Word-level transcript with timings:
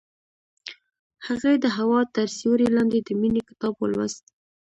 هغې 1.25 1.53
د 1.63 1.65
هوا 1.77 2.01
تر 2.15 2.27
سیوري 2.37 2.67
لاندې 2.77 2.99
د 3.01 3.09
مینې 3.19 3.41
کتاب 3.49 3.73
ولوست. 3.77 4.23